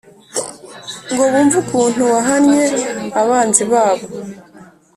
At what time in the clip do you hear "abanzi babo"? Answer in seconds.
3.21-4.05